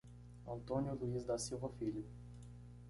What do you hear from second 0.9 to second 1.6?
Luiz da